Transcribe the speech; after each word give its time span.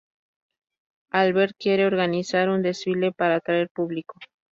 Albert 1.11 1.57
quiere 1.59 1.85
organizar 1.85 2.49
un 2.49 2.63
desfile 2.63 3.11
para 3.11 3.35
atraer 3.35 3.69
público. 3.69 4.17